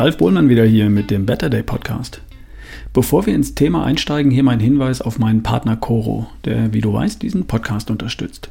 Ralf 0.00 0.16
Bohlmann 0.16 0.48
wieder 0.48 0.64
hier 0.64 0.88
mit 0.88 1.10
dem 1.10 1.26
Better 1.26 1.50
Day 1.50 1.62
Podcast. 1.62 2.22
Bevor 2.94 3.26
wir 3.26 3.34
ins 3.34 3.54
Thema 3.54 3.84
einsteigen, 3.84 4.32
hier 4.32 4.42
mein 4.42 4.58
Hinweis 4.58 5.02
auf 5.02 5.18
meinen 5.18 5.42
Partner 5.42 5.76
Coro, 5.76 6.26
der, 6.46 6.72
wie 6.72 6.80
du 6.80 6.94
weißt, 6.94 7.20
diesen 7.20 7.46
Podcast 7.46 7.90
unterstützt. 7.90 8.50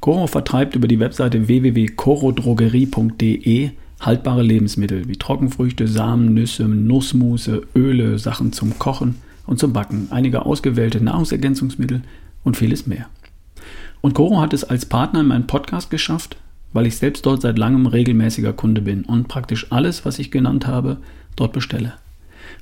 Coro 0.00 0.26
vertreibt 0.26 0.74
über 0.74 0.88
die 0.88 0.98
Webseite 0.98 1.48
www.corodrogerie.de 1.48 3.72
haltbare 4.00 4.42
Lebensmittel 4.42 5.06
wie 5.06 5.18
Trockenfrüchte, 5.18 5.86
Samen, 5.86 6.32
Nüsse, 6.32 6.66
Nussmusse, 6.66 7.60
Öle, 7.76 8.18
Sachen 8.18 8.54
zum 8.54 8.78
Kochen 8.78 9.16
und 9.46 9.58
zum 9.58 9.74
Backen, 9.74 10.08
einige 10.08 10.46
ausgewählte 10.46 11.04
Nahrungsergänzungsmittel 11.04 12.00
und 12.42 12.56
vieles 12.56 12.86
mehr. 12.86 13.04
Und 14.00 14.14
Coro 14.14 14.40
hat 14.40 14.54
es 14.54 14.64
als 14.64 14.86
Partner 14.86 15.20
in 15.20 15.26
meinen 15.26 15.46
Podcast 15.46 15.90
geschafft, 15.90 16.38
weil 16.72 16.86
ich 16.86 16.96
selbst 16.96 17.26
dort 17.26 17.42
seit 17.42 17.58
langem 17.58 17.86
regelmäßiger 17.86 18.52
Kunde 18.52 18.80
bin 18.80 19.04
und 19.04 19.28
praktisch 19.28 19.70
alles, 19.70 20.04
was 20.04 20.18
ich 20.18 20.30
genannt 20.30 20.66
habe, 20.66 20.98
dort 21.36 21.52
bestelle. 21.52 21.94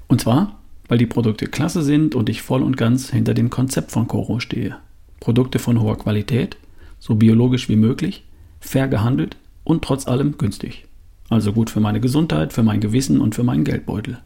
Und 0.07 0.21
zwar, 0.21 0.59
weil 0.89 0.99
die 0.99 1.07
Produkte 1.07 1.47
klasse 1.47 1.83
sind 1.83 2.15
und 2.15 2.29
ich 2.29 2.43
voll 2.43 2.63
und 2.63 2.77
ganz 2.77 3.11
hinter 3.11 3.35
dem 3.35 3.51
Konzept 3.51 3.93
von 3.93 4.09
Coro 4.09 4.41
stehe. 4.41 4.77
Produkte 5.21 5.59
von 5.59 5.81
hoher 5.81 5.99
Qualität, 5.99 6.57
so 6.99 7.15
biologisch 7.15 7.69
wie 7.69 7.77
möglich, 7.77 8.25
fair 8.61 8.89
gehandelt 8.89 9.37
und 9.65 9.85
trotz 9.85 10.09
allem 10.09 10.39
günstig. 10.39 10.87
Also 11.29 11.53
gut 11.53 11.69
für 11.69 11.81
meine 11.81 12.01
Gesundheit, 12.01 12.53
für 12.53 12.63
mein 12.63 12.81
Gewissen 12.81 13.21
und 13.21 13.35
für 13.35 13.45
meinen 13.45 13.65
Geldbeutel. 13.65 14.19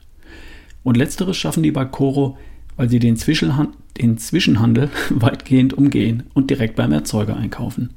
Und 0.85 0.97
letzteres 0.97 1.37
schaffen 1.37 1.63
die 1.63 1.73
bei 1.73 1.85
Coro, 1.85 2.39
weil 2.77 2.89
sie 2.89 2.99
den, 2.99 3.17
Zwischenhan 3.17 3.69
den 4.01 4.19
Zwischenhandel 4.19 4.89
weitgehend 5.11 5.75
umgehen 5.75 6.25
und 6.35 6.51
direkt 6.51 6.77
beim 6.77 6.93
Erzeuger 6.93 7.37
einkaufen. 7.37 7.91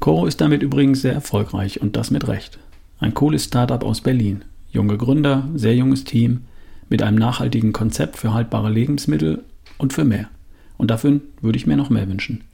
Coro 0.00 0.24
ist 0.24 0.40
damit 0.40 0.62
übrigens 0.62 1.02
sehr 1.02 1.12
erfolgreich 1.12 1.82
und 1.82 1.94
das 1.94 2.10
mit 2.10 2.26
Recht. 2.26 2.58
Ein 3.00 3.12
cooles 3.12 3.44
Startup 3.44 3.84
aus 3.84 4.00
Berlin. 4.00 4.46
Junge 4.72 4.96
Gründer, 4.96 5.46
sehr 5.54 5.76
junges 5.76 6.04
Team, 6.04 6.44
mit 6.88 7.02
einem 7.02 7.18
nachhaltigen 7.18 7.74
Konzept 7.74 8.16
für 8.16 8.32
haltbare 8.32 8.70
Lebensmittel 8.70 9.44
und 9.76 9.92
für 9.92 10.06
mehr. 10.06 10.30
Und 10.78 10.90
dafür 10.90 11.20
würde 11.42 11.58
ich 11.58 11.66
mir 11.66 11.76
noch 11.76 11.90
mehr 11.90 12.08
wünschen. 12.08 12.44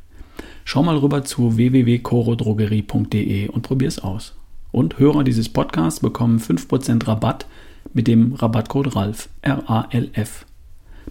Schau 0.65 0.83
mal 0.83 0.97
rüber 0.97 1.23
zu 1.23 1.57
www.corodrogerie.de 1.57 3.47
und 3.49 3.63
probier 3.63 3.87
es 3.87 4.01
aus. 4.01 4.35
Und 4.73 4.99
Hörer 4.99 5.23
dieses 5.23 5.49
Podcasts 5.49 6.01
bekommen 6.01 6.41
5% 6.41 7.07
Rabatt 7.07 7.47
mit 7.95 8.09
dem 8.09 8.33
Rabattcode 8.33 8.97
RALF. 8.97 9.29
R-A-L-F. 9.43 10.47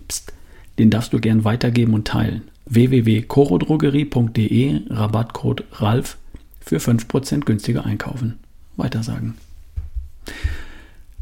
Psst, 0.09 0.33
den 0.80 0.89
darfst 0.89 1.13
du 1.13 1.19
gern 1.19 1.45
weitergeben 1.45 1.94
und 1.94 2.06
teilen. 2.06 2.41
www.corodrogerie.de 2.66 4.81
Rabattcode 4.89 5.63
RALF 5.72 6.17
für 6.66 6.77
5% 6.77 7.41
günstiger 7.41 7.85
einkaufen. 7.85 8.39
Weitersagen. 8.75 9.35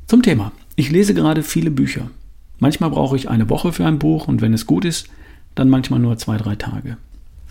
Zum 0.07 0.23
Thema. 0.23 0.51
Ich 0.75 0.89
lese 0.89 1.13
gerade 1.13 1.43
viele 1.43 1.69
Bücher. 1.69 2.09
Manchmal 2.59 2.89
brauche 2.89 3.15
ich 3.15 3.29
eine 3.29 3.49
Woche 3.49 3.73
für 3.73 3.85
ein 3.85 3.99
Buch 3.99 4.27
und 4.27 4.41
wenn 4.41 4.53
es 4.53 4.65
gut 4.65 4.85
ist, 4.85 5.07
dann 5.55 5.69
manchmal 5.69 5.99
nur 5.99 6.17
zwei, 6.17 6.37
drei 6.37 6.55
Tage. 6.55 6.97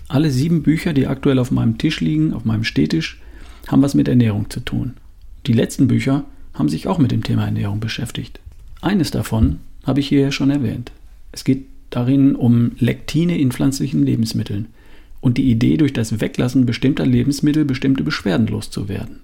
Alle 0.08 0.30
sieben 0.30 0.62
Bücher, 0.62 0.92
die 0.92 1.06
aktuell 1.06 1.38
auf 1.38 1.50
meinem 1.50 1.78
Tisch 1.78 2.00
liegen, 2.00 2.32
auf 2.32 2.44
meinem 2.44 2.64
Stehtisch, 2.64 3.20
haben 3.68 3.82
was 3.82 3.94
mit 3.94 4.08
Ernährung 4.08 4.50
zu 4.50 4.60
tun. 4.60 4.94
Die 5.46 5.52
letzten 5.52 5.86
Bücher 5.86 6.24
haben 6.54 6.68
sich 6.68 6.88
auch 6.88 6.98
mit 6.98 7.12
dem 7.12 7.22
Thema 7.22 7.44
Ernährung 7.44 7.80
beschäftigt. 7.80 8.40
Eines 8.80 9.10
davon 9.10 9.60
habe 9.84 10.00
ich 10.00 10.08
hier 10.08 10.32
schon 10.32 10.50
erwähnt. 10.50 10.92
Es 11.30 11.44
geht 11.44 11.66
darin 11.90 12.34
um 12.34 12.72
Lektine 12.78 13.38
in 13.38 13.52
pflanzlichen 13.52 14.02
Lebensmitteln 14.02 14.68
und 15.22 15.38
die 15.38 15.50
Idee, 15.50 15.78
durch 15.78 15.94
das 15.94 16.20
Weglassen 16.20 16.66
bestimmter 16.66 17.06
Lebensmittel 17.06 17.64
bestimmte 17.64 18.02
Beschwerden 18.02 18.48
loszuwerden. 18.48 19.20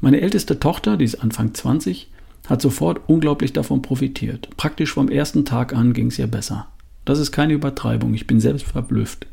Meine 0.00 0.22
älteste 0.22 0.58
Tochter, 0.58 0.96
die 0.96 1.04
ist 1.04 1.16
Anfang 1.16 1.52
20, 1.52 2.10
hat 2.48 2.62
sofort 2.62 3.02
unglaublich 3.08 3.52
davon 3.52 3.82
profitiert. 3.82 4.48
Praktisch 4.56 4.92
vom 4.92 5.08
ersten 5.08 5.44
Tag 5.44 5.74
an 5.74 5.92
ging 5.92 6.06
es 6.06 6.18
ihr 6.18 6.26
besser. 6.26 6.68
Das 7.04 7.18
ist 7.18 7.32
keine 7.32 7.52
Übertreibung, 7.52 8.14
ich 8.14 8.26
bin 8.26 8.40
selbst 8.40 8.66
verblüfft. 8.66 9.26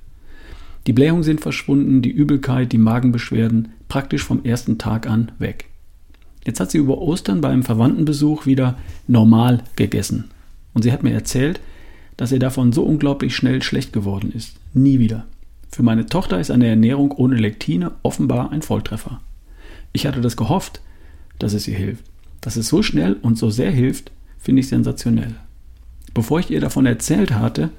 Die 0.87 0.93
Blähungen 0.93 1.23
sind 1.23 1.41
verschwunden, 1.41 2.01
die 2.01 2.09
Übelkeit, 2.09 2.71
die 2.71 2.79
Magenbeschwerden 2.79 3.73
praktisch 3.87 4.23
vom 4.23 4.43
ersten 4.43 4.77
Tag 4.77 5.07
an 5.07 5.31
weg. 5.37 5.65
Jetzt 6.43 6.59
hat 6.59 6.71
sie 6.71 6.79
über 6.79 6.97
Ostern 6.97 7.39
bei 7.41 7.49
einem 7.49 7.63
Verwandtenbesuch 7.63 8.47
wieder 8.47 8.79
normal 9.07 9.63
gegessen. 9.75 10.31
Und 10.73 10.81
sie 10.81 10.91
hat 10.91 11.03
mir 11.03 11.13
erzählt, 11.13 11.59
dass 12.17 12.31
ihr 12.31 12.39
davon 12.39 12.73
so 12.73 12.83
unglaublich 12.83 13.35
schnell 13.35 13.61
schlecht 13.61 13.93
geworden 13.93 14.31
ist. 14.31 14.55
Nie 14.73 14.97
wieder. 14.97 15.27
Für 15.71 15.83
meine 15.83 16.05
Tochter 16.05 16.39
ist 16.39 16.51
eine 16.51 16.67
Ernährung 16.67 17.11
ohne 17.11 17.35
Lektine 17.35 17.93
offenbar 18.03 18.51
ein 18.51 18.61
Volltreffer. 18.61 19.21
Ich 19.93 20.05
hatte 20.05 20.21
das 20.21 20.35
gehofft, 20.35 20.81
dass 21.39 21.53
es 21.53 21.67
ihr 21.67 21.77
hilft. 21.77 22.03
Dass 22.41 22.57
es 22.57 22.67
so 22.67 22.83
schnell 22.83 23.13
und 23.21 23.37
so 23.37 23.49
sehr 23.49 23.71
hilft, 23.71 24.11
finde 24.37 24.59
ich 24.59 24.67
sensationell. 24.67 25.35
Bevor 26.13 26.39
ich 26.39 26.51
ihr 26.51 26.59
davon 26.59 26.85
erzählt 26.85 27.31
hatte, 27.31 27.69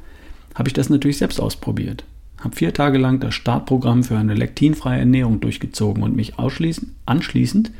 habe 0.55 0.69
ich 0.69 0.73
das 0.73 0.89
natürlich 0.89 1.19
selbst 1.19 1.41
ausprobiert. 1.41 2.05
Habe 2.41 2.57
vier 2.57 2.73
Tage 2.73 2.99
lang 2.99 3.21
das 3.21 3.35
Startprogramm 3.35 4.05
für 4.05 4.17
eine 4.17 4.35
lektinfreie 4.35 5.01
Ernährung 5.01 5.41
durchgezogen 5.41 6.03
und 6.03 6.17
mich 6.17 6.39
anschließend 6.39 7.71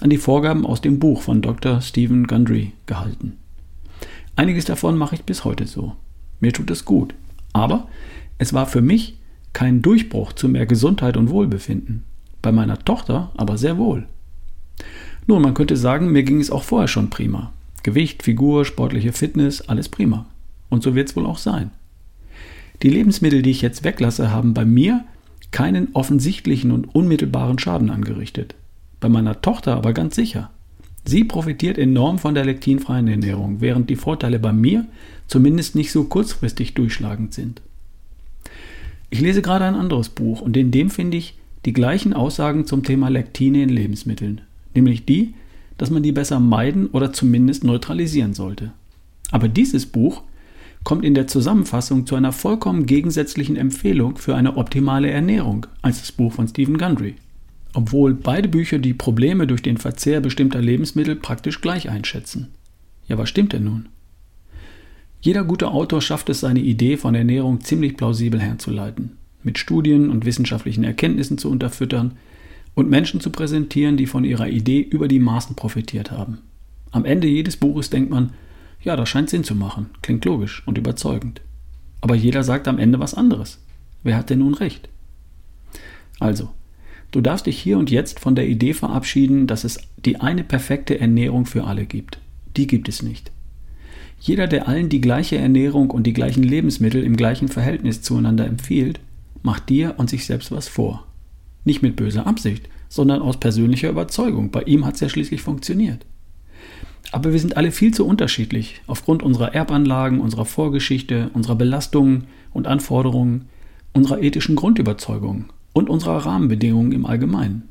an 0.00 0.10
die 0.10 0.18
Vorgaben 0.18 0.64
aus 0.64 0.80
dem 0.80 0.98
Buch 0.98 1.22
von 1.22 1.42
Dr. 1.42 1.80
Stephen 1.80 2.26
Gundry 2.26 2.72
gehalten. 2.86 3.36
Einiges 4.36 4.66
davon 4.66 4.96
mache 4.96 5.16
ich 5.16 5.24
bis 5.24 5.44
heute 5.44 5.66
so. 5.66 5.96
Mir 6.40 6.52
tut 6.52 6.70
es 6.70 6.84
gut. 6.84 7.14
Aber 7.52 7.88
es 8.38 8.52
war 8.52 8.66
für 8.66 8.80
mich 8.80 9.17
kein 9.58 9.82
Durchbruch 9.82 10.34
zu 10.34 10.48
mehr 10.48 10.66
Gesundheit 10.66 11.16
und 11.16 11.30
Wohlbefinden. 11.30 12.04
Bei 12.42 12.52
meiner 12.52 12.78
Tochter 12.78 13.32
aber 13.36 13.58
sehr 13.58 13.76
wohl. 13.76 14.06
Nun, 15.26 15.42
man 15.42 15.54
könnte 15.54 15.76
sagen, 15.76 16.12
mir 16.12 16.22
ging 16.22 16.40
es 16.40 16.52
auch 16.52 16.62
vorher 16.62 16.86
schon 16.86 17.10
prima. 17.10 17.52
Gewicht, 17.82 18.22
Figur, 18.22 18.64
sportliche 18.64 19.12
Fitness, 19.12 19.62
alles 19.62 19.88
prima. 19.88 20.26
Und 20.68 20.84
so 20.84 20.94
wird 20.94 21.08
es 21.08 21.16
wohl 21.16 21.26
auch 21.26 21.38
sein. 21.38 21.72
Die 22.84 22.88
Lebensmittel, 22.88 23.42
die 23.42 23.50
ich 23.50 23.60
jetzt 23.60 23.82
weglasse, 23.82 24.30
haben 24.30 24.54
bei 24.54 24.64
mir 24.64 25.04
keinen 25.50 25.88
offensichtlichen 25.92 26.70
und 26.70 26.94
unmittelbaren 26.94 27.58
Schaden 27.58 27.90
angerichtet. 27.90 28.54
Bei 29.00 29.08
meiner 29.08 29.42
Tochter 29.42 29.74
aber 29.74 29.92
ganz 29.92 30.14
sicher. 30.14 30.50
Sie 31.04 31.24
profitiert 31.24 31.78
enorm 31.78 32.20
von 32.20 32.36
der 32.36 32.44
lektinfreien 32.44 33.08
Ernährung, 33.08 33.60
während 33.60 33.90
die 33.90 33.96
Vorteile 33.96 34.38
bei 34.38 34.52
mir 34.52 34.86
zumindest 35.26 35.74
nicht 35.74 35.90
so 35.90 36.04
kurzfristig 36.04 36.74
durchschlagend 36.74 37.34
sind. 37.34 37.60
Ich 39.10 39.20
lese 39.20 39.42
gerade 39.42 39.64
ein 39.64 39.74
anderes 39.74 40.08
Buch 40.08 40.40
und 40.40 40.56
in 40.56 40.70
dem 40.70 40.90
finde 40.90 41.16
ich 41.16 41.34
die 41.64 41.72
gleichen 41.72 42.12
Aussagen 42.12 42.66
zum 42.66 42.82
Thema 42.82 43.08
Lektine 43.08 43.62
in 43.62 43.68
Lebensmitteln, 43.68 44.42
nämlich 44.74 45.04
die, 45.06 45.34
dass 45.78 45.90
man 45.90 46.02
die 46.02 46.12
besser 46.12 46.40
meiden 46.40 46.88
oder 46.88 47.12
zumindest 47.12 47.64
neutralisieren 47.64 48.34
sollte. 48.34 48.72
Aber 49.30 49.48
dieses 49.48 49.86
Buch 49.86 50.22
kommt 50.84 51.04
in 51.04 51.14
der 51.14 51.26
Zusammenfassung 51.26 52.06
zu 52.06 52.14
einer 52.14 52.32
vollkommen 52.32 52.86
gegensätzlichen 52.86 53.56
Empfehlung 53.56 54.16
für 54.16 54.36
eine 54.36 54.56
optimale 54.56 55.10
Ernährung 55.10 55.66
als 55.82 56.00
das 56.00 56.12
Buch 56.12 56.32
von 56.32 56.48
Stephen 56.48 56.78
Gundry. 56.78 57.16
Obwohl 57.74 58.14
beide 58.14 58.48
Bücher 58.48 58.78
die 58.78 58.94
Probleme 58.94 59.46
durch 59.46 59.62
den 59.62 59.76
Verzehr 59.76 60.20
bestimmter 60.20 60.60
Lebensmittel 60.60 61.16
praktisch 61.16 61.60
gleich 61.60 61.90
einschätzen. 61.90 62.48
Ja, 63.06 63.18
was 63.18 63.28
stimmt 63.28 63.52
denn 63.52 63.64
nun? 63.64 63.88
Jeder 65.20 65.44
gute 65.44 65.68
Autor 65.68 66.00
schafft 66.00 66.28
es, 66.28 66.40
seine 66.40 66.60
Idee 66.60 66.96
von 66.96 67.14
Ernährung 67.14 67.60
ziemlich 67.60 67.96
plausibel 67.96 68.40
herzuleiten, 68.40 69.16
mit 69.42 69.58
Studien 69.58 70.10
und 70.10 70.24
wissenschaftlichen 70.24 70.84
Erkenntnissen 70.84 71.38
zu 71.38 71.50
unterfüttern 71.50 72.12
und 72.74 72.88
Menschen 72.88 73.20
zu 73.20 73.30
präsentieren, 73.30 73.96
die 73.96 74.06
von 74.06 74.24
ihrer 74.24 74.48
Idee 74.48 74.80
über 74.80 75.08
die 75.08 75.18
Maßen 75.18 75.56
profitiert 75.56 76.12
haben. 76.12 76.38
Am 76.92 77.04
Ende 77.04 77.26
jedes 77.26 77.56
Buches 77.56 77.90
denkt 77.90 78.10
man, 78.10 78.32
ja, 78.80 78.94
das 78.94 79.08
scheint 79.08 79.28
Sinn 79.28 79.42
zu 79.42 79.56
machen, 79.56 79.90
klingt 80.02 80.24
logisch 80.24 80.62
und 80.66 80.78
überzeugend. 80.78 81.40
Aber 82.00 82.14
jeder 82.14 82.44
sagt 82.44 82.68
am 82.68 82.78
Ende 82.78 83.00
was 83.00 83.14
anderes. 83.14 83.58
Wer 84.04 84.16
hat 84.16 84.30
denn 84.30 84.38
nun 84.38 84.54
recht? 84.54 84.88
Also, 86.20 86.50
du 87.10 87.20
darfst 87.20 87.46
dich 87.46 87.58
hier 87.58 87.78
und 87.78 87.90
jetzt 87.90 88.20
von 88.20 88.36
der 88.36 88.48
Idee 88.48 88.72
verabschieden, 88.72 89.48
dass 89.48 89.64
es 89.64 89.80
die 89.96 90.20
eine 90.20 90.44
perfekte 90.44 91.00
Ernährung 91.00 91.44
für 91.44 91.64
alle 91.64 91.86
gibt. 91.86 92.20
Die 92.56 92.68
gibt 92.68 92.88
es 92.88 93.02
nicht. 93.02 93.32
Jeder, 94.20 94.46
der 94.46 94.68
allen 94.68 94.88
die 94.88 95.00
gleiche 95.00 95.36
Ernährung 95.38 95.90
und 95.90 96.04
die 96.04 96.12
gleichen 96.12 96.42
Lebensmittel 96.42 97.04
im 97.04 97.16
gleichen 97.16 97.48
Verhältnis 97.48 98.02
zueinander 98.02 98.46
empfiehlt, 98.46 99.00
macht 99.42 99.68
dir 99.68 99.94
und 99.96 100.10
sich 100.10 100.26
selbst 100.26 100.50
was 100.50 100.68
vor. 100.68 101.06
Nicht 101.64 101.82
mit 101.82 101.96
böser 101.96 102.26
Absicht, 102.26 102.68
sondern 102.88 103.22
aus 103.22 103.38
persönlicher 103.38 103.90
Überzeugung. 103.90 104.50
Bei 104.50 104.62
ihm 104.62 104.84
hat 104.84 104.94
es 104.94 105.00
ja 105.00 105.08
schließlich 105.08 105.42
funktioniert. 105.42 106.04
Aber 107.12 107.32
wir 107.32 107.40
sind 107.40 107.56
alle 107.56 107.70
viel 107.70 107.94
zu 107.94 108.06
unterschiedlich 108.06 108.82
aufgrund 108.86 109.22
unserer 109.22 109.54
Erbanlagen, 109.54 110.20
unserer 110.20 110.44
Vorgeschichte, 110.44 111.30
unserer 111.32 111.54
Belastungen 111.54 112.24
und 112.52 112.66
Anforderungen, 112.66 113.46
unserer 113.94 114.20
ethischen 114.20 114.56
Grundüberzeugungen 114.56 115.46
und 115.72 115.88
unserer 115.88 116.26
Rahmenbedingungen 116.26 116.92
im 116.92 117.06
Allgemeinen. 117.06 117.68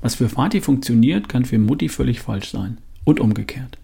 Was 0.00 0.14
für 0.14 0.28
Vati 0.28 0.60
funktioniert, 0.60 1.28
kann 1.28 1.44
für 1.44 1.58
Mutti 1.58 1.88
völlig 1.88 2.20
falsch 2.20 2.50
sein 2.50 2.78
und 3.04 3.20
umgekehrt. 3.20 3.78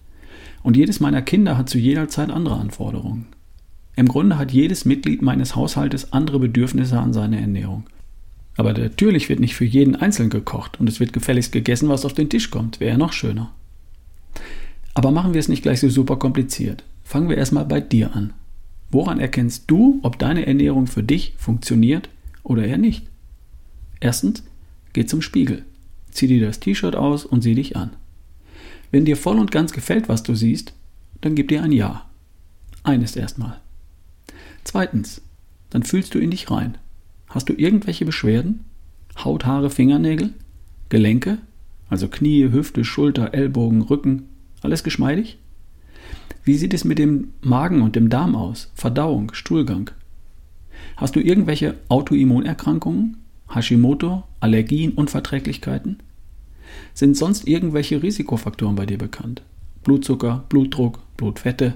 Und 0.62 0.76
jedes 0.76 1.00
meiner 1.00 1.22
Kinder 1.22 1.58
hat 1.58 1.68
zu 1.68 1.78
jeder 1.78 2.08
Zeit 2.08 2.30
andere 2.30 2.56
Anforderungen. 2.56 3.26
Im 3.96 4.08
Grunde 4.08 4.38
hat 4.38 4.52
jedes 4.52 4.84
Mitglied 4.84 5.22
meines 5.22 5.54
Haushaltes 5.54 6.12
andere 6.12 6.38
Bedürfnisse 6.38 6.98
an 6.98 7.12
seine 7.12 7.40
Ernährung. 7.40 7.84
Aber 8.56 8.72
natürlich 8.72 9.28
wird 9.28 9.40
nicht 9.40 9.54
für 9.54 9.64
jeden 9.64 9.96
einzeln 9.96 10.30
gekocht 10.30 10.78
und 10.80 10.88
es 10.88 11.00
wird 11.00 11.12
gefälligst 11.12 11.52
gegessen, 11.52 11.88
was 11.88 12.04
auf 12.04 12.12
den 12.12 12.28
Tisch 12.28 12.50
kommt. 12.50 12.80
Wäre 12.80 12.92
ja 12.92 12.98
noch 12.98 13.12
schöner. 13.12 13.52
Aber 14.94 15.10
machen 15.10 15.34
wir 15.34 15.40
es 15.40 15.48
nicht 15.48 15.62
gleich 15.62 15.80
so 15.80 15.88
super 15.88 16.16
kompliziert. 16.16 16.84
Fangen 17.02 17.28
wir 17.28 17.36
erstmal 17.36 17.64
bei 17.64 17.80
dir 17.80 18.14
an. 18.14 18.32
Woran 18.90 19.20
erkennst 19.20 19.64
du, 19.70 20.00
ob 20.02 20.18
deine 20.18 20.46
Ernährung 20.46 20.86
für 20.86 21.02
dich 21.02 21.34
funktioniert 21.38 22.10
oder 22.42 22.64
eher 22.64 22.78
nicht? 22.78 23.06
Erstens, 24.00 24.42
geh 24.92 25.06
zum 25.06 25.22
Spiegel. 25.22 25.64
Zieh 26.10 26.26
dir 26.26 26.44
das 26.44 26.60
T-Shirt 26.60 26.94
aus 26.94 27.24
und 27.24 27.40
sieh 27.40 27.54
dich 27.54 27.76
an. 27.76 27.90
Wenn 28.92 29.04
dir 29.04 29.16
voll 29.16 29.38
und 29.38 29.50
ganz 29.50 29.72
gefällt, 29.72 30.08
was 30.08 30.22
du 30.22 30.36
siehst, 30.36 30.74
dann 31.22 31.34
gib 31.34 31.48
dir 31.48 31.62
ein 31.62 31.72
Ja. 31.72 32.08
Eines 32.84 33.16
erstmal. 33.16 33.60
Zweitens, 34.64 35.22
dann 35.70 35.82
fühlst 35.82 36.14
du 36.14 36.18
in 36.18 36.30
dich 36.30 36.50
rein. 36.50 36.78
Hast 37.28 37.48
du 37.48 37.54
irgendwelche 37.54 38.04
Beschwerden? 38.04 38.64
Haut, 39.24 39.46
Haare, 39.46 39.70
Fingernägel? 39.70 40.34
Gelenke? 40.90 41.38
Also 41.88 42.08
Knie, 42.08 42.50
Hüfte, 42.52 42.84
Schulter, 42.84 43.34
Ellbogen, 43.34 43.82
Rücken? 43.82 44.28
Alles 44.60 44.84
geschmeidig? 44.84 45.38
Wie 46.44 46.54
sieht 46.54 46.74
es 46.74 46.84
mit 46.84 46.98
dem 46.98 47.32
Magen 47.40 47.82
und 47.82 47.96
dem 47.96 48.08
Darm 48.10 48.34
aus? 48.34 48.70
Verdauung, 48.74 49.32
Stuhlgang? 49.32 49.90
Hast 50.96 51.16
du 51.16 51.20
irgendwelche 51.20 51.76
Autoimmunerkrankungen? 51.88 53.16
Hashimoto, 53.48 54.24
Allergien, 54.40 54.92
Unverträglichkeiten? 54.92 55.98
Sind 56.94 57.16
sonst 57.16 57.46
irgendwelche 57.48 58.02
Risikofaktoren 58.02 58.76
bei 58.76 58.86
dir 58.86 58.98
bekannt? 58.98 59.42
Blutzucker, 59.84 60.44
Blutdruck, 60.48 61.00
Blutfette? 61.16 61.74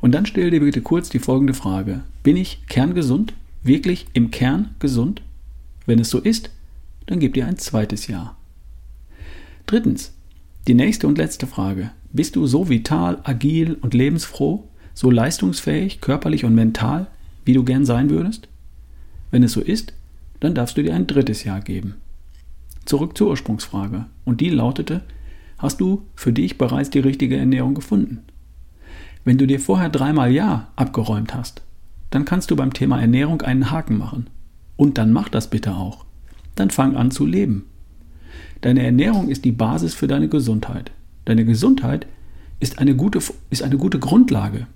Und 0.00 0.12
dann 0.12 0.26
stell 0.26 0.50
dir 0.50 0.60
bitte 0.60 0.82
kurz 0.82 1.08
die 1.08 1.18
folgende 1.18 1.54
Frage. 1.54 2.02
Bin 2.22 2.36
ich 2.36 2.66
kerngesund? 2.68 3.34
Wirklich 3.62 4.06
im 4.12 4.30
Kern 4.30 4.74
gesund? 4.78 5.22
Wenn 5.86 5.98
es 5.98 6.10
so 6.10 6.18
ist, 6.18 6.50
dann 7.06 7.20
gib 7.20 7.34
dir 7.34 7.46
ein 7.46 7.58
zweites 7.58 8.06
Ja. 8.06 8.36
Drittens, 9.66 10.12
die 10.66 10.74
nächste 10.74 11.06
und 11.06 11.18
letzte 11.18 11.46
Frage. 11.46 11.90
Bist 12.12 12.36
du 12.36 12.46
so 12.46 12.68
vital, 12.68 13.20
agil 13.24 13.76
und 13.80 13.94
lebensfroh, 13.94 14.64
so 14.94 15.10
leistungsfähig, 15.10 16.00
körperlich 16.00 16.44
und 16.44 16.54
mental, 16.54 17.06
wie 17.44 17.52
du 17.52 17.64
gern 17.64 17.84
sein 17.84 18.10
würdest? 18.10 18.48
Wenn 19.30 19.42
es 19.42 19.52
so 19.52 19.60
ist, 19.60 19.92
dann 20.40 20.54
darfst 20.54 20.76
du 20.76 20.82
dir 20.82 20.94
ein 20.94 21.06
drittes 21.06 21.44
Jahr 21.44 21.60
geben. 21.60 21.96
Zurück 22.88 23.18
zur 23.18 23.28
Ursprungsfrage. 23.28 24.06
Und 24.24 24.40
die 24.40 24.48
lautete, 24.48 25.02
hast 25.58 25.78
du 25.78 26.06
für 26.14 26.32
dich 26.32 26.56
bereits 26.56 26.88
die 26.88 27.00
richtige 27.00 27.36
Ernährung 27.36 27.74
gefunden? 27.74 28.22
Wenn 29.24 29.36
du 29.36 29.46
dir 29.46 29.60
vorher 29.60 29.90
dreimal 29.90 30.32
Ja 30.32 30.68
abgeräumt 30.74 31.34
hast, 31.34 31.60
dann 32.08 32.24
kannst 32.24 32.50
du 32.50 32.56
beim 32.56 32.72
Thema 32.72 32.98
Ernährung 32.98 33.42
einen 33.42 33.70
Haken 33.70 33.98
machen. 33.98 34.30
Und 34.78 34.96
dann 34.96 35.12
mach 35.12 35.28
das 35.28 35.50
bitte 35.50 35.74
auch. 35.74 36.06
Dann 36.54 36.70
fang 36.70 36.96
an 36.96 37.10
zu 37.10 37.26
leben. 37.26 37.66
Deine 38.62 38.82
Ernährung 38.82 39.28
ist 39.28 39.44
die 39.44 39.52
Basis 39.52 39.92
für 39.92 40.06
deine 40.06 40.30
Gesundheit. 40.30 40.90
Deine 41.26 41.44
Gesundheit 41.44 42.06
ist 42.58 42.78
eine 42.78 42.96
gute, 42.96 43.20
ist 43.50 43.62
eine 43.62 43.76
gute 43.76 43.98
Grundlage, 43.98 44.66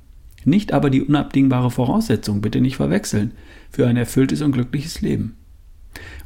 nicht 0.44 0.74
aber 0.74 0.90
die 0.90 1.00
unabdingbare 1.00 1.70
Voraussetzung, 1.70 2.42
bitte 2.42 2.60
nicht 2.60 2.76
verwechseln, 2.76 3.32
für 3.70 3.86
ein 3.86 3.96
erfülltes 3.96 4.42
und 4.42 4.52
glückliches 4.52 5.00
Leben. 5.00 5.36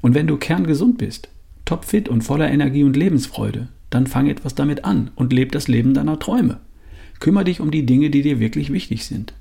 Und 0.01 0.15
wenn 0.15 0.27
du 0.27 0.37
kerngesund 0.37 0.99
bist, 0.99 1.29
topfit 1.67 2.09
und 2.09 2.23
voller 2.23 2.51
Energie 2.51 2.85
und 2.85 2.97
Lebensfreude, 2.97 3.69
dann 3.91 4.07
fang 4.07 4.29
etwas 4.29 4.55
damit 4.55 4.85
an 4.85 5.11
und 5.15 5.33
leb 5.33 5.53
das 5.53 5.69
Leben 5.69 5.93
deiner 5.93 6.19
Träume. 6.19 6.61
Kümmer 7.21 7.45
dich 7.45 7.61
um 7.61 7.71
die 7.71 7.85
Dinge, 7.85 8.09
die 8.09 8.23
dir 8.23 8.41
wirklich 8.41 8.73
wichtig 8.73 9.05
sind. 9.05 9.35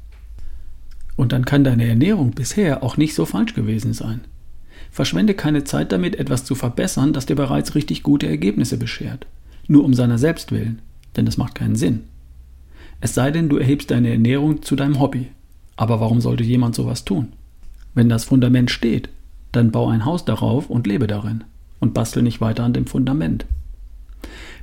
Und 1.16 1.32
dann 1.32 1.46
kann 1.46 1.64
deine 1.64 1.88
Ernährung 1.88 2.32
bisher 2.32 2.84
auch 2.84 2.98
nicht 2.98 3.16
so 3.16 3.26
falsch 3.26 3.54
gewesen 3.54 3.94
sein. 3.94 4.22
Verschwende 4.92 5.34
keine 5.34 5.64
Zeit 5.64 5.92
damit, 5.92 6.18
etwas 6.18 6.44
zu 6.44 6.56
verbessern, 6.56 7.14
das 7.14 7.26
dir 7.26 7.36
bereits 7.36 7.76
richtig 7.76 8.04
gute 8.04 8.28
Ergebnisse 8.28 8.78
beschert. 8.78 9.28
Nur 9.68 9.84
um 9.84 9.94
seiner 9.94 10.18
selbst 10.18 10.52
willen, 10.52 10.82
denn 11.16 11.26
das 11.26 11.38
macht 11.38 11.56
keinen 11.56 11.76
Sinn. 11.76 12.02
Es 13.02 13.14
sei 13.14 13.32
denn, 13.32 13.50
du 13.50 13.58
erhebst 13.58 13.92
deine 13.92 14.10
Ernährung 14.10 14.62
zu 14.62 14.76
deinem 14.76 15.00
Hobby. 15.00 15.28
Aber 15.76 16.00
warum 16.00 16.22
sollte 16.22 16.44
jemand 16.44 16.76
sowas 16.76 17.04
tun? 17.04 17.34
Wenn 17.94 18.10
das 18.10 18.24
Fundament 18.24 18.72
steht, 18.72 19.10
dann 19.52 19.72
bau 19.72 19.88
ein 19.88 20.06
Haus 20.06 20.26
darauf 20.26 20.70
und 20.70 20.88
lebe 20.88 21.08
darin 21.08 21.44
und 21.80 21.94
bastel 21.94 22.24
nicht 22.24 22.42
weiter 22.42 22.64
an 22.64 22.74
dem 22.74 22.88
Fundament. 22.88 23.46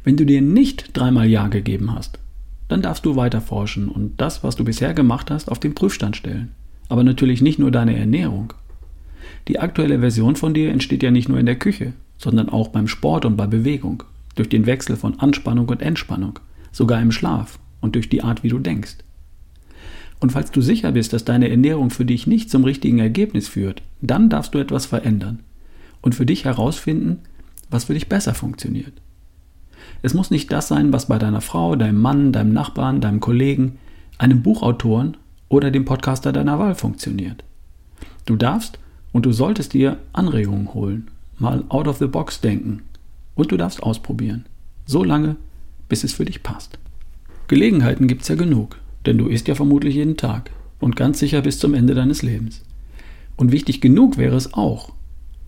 Wenn 0.05 0.17
du 0.17 0.27
dir 0.27 0.43
nicht 0.43 0.97
dreimal 0.97 1.29
Ja 1.29 1.49
gegeben 1.49 1.95
hast, 1.95 2.19
dann 2.69 2.83
darfst 2.83 3.05
du 3.05 3.17
weiter 3.17 3.41
forschen 3.41 3.89
und 3.89 4.21
das, 4.21 4.43
was 4.43 4.57
du 4.57 4.65
bisher 4.65 4.95
gemacht 4.95 5.31
hast, 5.31 5.51
auf 5.51 5.61
den 5.61 5.75
Prüfstand 5.75 6.17
stellen. 6.17 6.53
Aber 6.89 7.05
natürlich 7.05 7.43
nicht 7.43 7.59
nur 7.59 7.71
deine 7.71 7.97
Ernährung. 7.97 8.53
Die 9.49 9.61
aktuelle 9.61 10.01
Version 10.01 10.37
von 10.37 10.55
dir 10.55 10.71
entsteht 10.71 11.03
ja 11.03 11.11
nicht 11.11 11.29
nur 11.29 11.39
in 11.39 11.47
der 11.47 11.59
Küche, 11.59 11.93
sondern 12.19 12.49
auch 12.49 12.69
beim 12.69 12.89
Sport 12.89 13.25
und 13.25 13.37
bei 13.37 13.47
Bewegung, 13.47 14.03
durch 14.35 14.49
den 14.49 14.67
Wechsel 14.67 14.97
von 14.97 15.21
Anspannung 15.21 15.69
und 15.69 15.83
Entspannung, 15.83 16.39
sogar 16.71 17.01
im 17.01 17.13
Schlaf 17.13 17.59
und 17.81 17.95
durch 17.95 18.09
die 18.09 18.23
Art, 18.23 18.43
wie 18.43 18.49
du 18.49 18.59
denkst. 18.59 18.99
Und 20.21 20.33
falls 20.33 20.51
du 20.51 20.61
sicher 20.61 20.93
bist, 20.93 21.13
dass 21.13 21.25
deine 21.25 21.51
Ernährung 21.51 21.91
für 21.91 22.05
dich 22.05 22.27
nicht 22.27 22.51
zum 22.51 22.65
richtigen 22.65 23.01
Ergebnis 23.01 23.49
führt, 23.49 23.83
dann 24.01 24.29
darfst 24.29 24.55
du 24.55 24.59
etwas 24.59 24.87
verändern 24.87 25.41
und 26.03 26.15
für 26.15 26.27
dich 26.27 26.45
herausfinden, 26.45 27.21
was 27.71 27.85
für 27.85 27.95
dich 27.95 28.09
besser 28.09 28.35
funktioniert. 28.35 28.93
Es 30.03 30.15
muss 30.15 30.31
nicht 30.31 30.53
das 30.53 30.69
sein, 30.69 30.93
was 30.93 31.07
bei 31.07 31.19
deiner 31.19 31.41
Frau, 31.41 31.77
deinem 31.77 32.01
Mann, 32.01 32.33
deinem 32.33 32.53
Nachbarn, 32.53 33.01
deinem 33.01 33.21
Kollegen, 33.21 33.79
einem 34.19 34.43
Buchautoren 34.43 35.17
oder 35.49 35.71
dem 35.71 35.85
Podcaster 35.85 36.33
deiner 36.33 36.59
Wahl 36.59 36.75
funktioniert. 36.75 37.45
Du 38.27 38.37
darfst 38.37 38.79
und 39.13 39.27
du 39.27 39.33
solltest 39.33 39.73
dir 39.73 39.99
Anregungen 40.13 40.75
holen, 40.75 41.11
mal 41.39 41.65
out 41.69 41.89
of 41.89 41.99
the 41.99 42.07
box 42.07 42.41
denken 42.41 42.83
und 43.35 43.53
du 43.53 43.57
darfst 43.57 43.83
ausprobieren. 43.83 44.45
So 44.87 45.03
lange, 45.05 45.37
bis 45.89 46.05
es 46.05 46.13
für 46.13 46.25
dich 46.25 46.43
passt. 46.43 46.79
Gelegenheiten 47.49 48.07
gibt 48.07 48.23
es 48.23 48.29
ja 48.29 48.35
genug 48.35 48.77
denn 49.07 49.19
du 49.19 49.29
isst 49.29 49.49
ja 49.49 49.55
vermutlich 49.55 49.95
jeden 49.95 50.17
Tag 50.17 50.51
und 50.79 50.97
ganz 50.97 51.19
sicher 51.19 51.43
bis 51.43 51.59
zum 51.59 51.75
Ende 51.75 51.95
deines 51.95 52.23
Lebens. 52.23 52.63
Und 53.37 53.53
wichtig 53.53 53.81
genug 53.81 54.19
wäre 54.19 54.37
es 54.37 54.55
auch, 54.55 54.93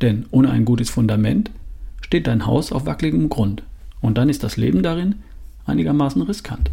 denn 0.05 0.27
ohne 0.31 0.51
ein 0.51 0.65
gutes 0.65 0.91
Fundament 0.91 1.51
steht 2.01 2.27
dein 2.27 2.47
Haus 2.47 2.71
auf 2.71 2.87
wackeligem 2.87 3.29
Grund 3.29 3.62
und 4.01 4.19
dann 4.19 4.29
ist 4.29 4.45
das 4.45 4.56
Leben 4.56 4.83
darin 4.83 5.17
einigermaßen 5.67 6.21
riskant. 6.23 6.71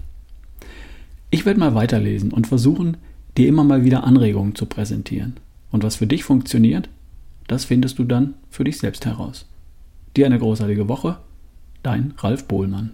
Ich 1.29 1.45
werde 1.45 1.61
mal 1.61 1.73
weiterlesen 1.73 2.31
und 2.31 2.47
versuchen, 2.47 2.97
dir 3.37 3.47
immer 3.47 3.63
mal 3.63 3.85
wieder 3.85 4.03
Anregungen 4.03 4.53
zu 4.55 4.65
präsentieren. 4.65 5.37
Und 5.71 5.83
was 5.83 5.95
für 5.95 6.07
dich 6.07 6.25
funktioniert, 6.25 6.89
das 7.47 7.63
findest 7.63 7.99
du 7.99 8.03
dann 8.03 8.33
für 8.49 8.65
dich 8.65 8.77
selbst 8.77 9.05
heraus. 9.05 9.45
Dir 10.17 10.25
eine 10.25 10.39
großartige 10.39 10.89
Woche, 10.89 11.17
dein 11.83 12.13
Ralf 12.17 12.45
Bohlmann. 12.49 12.91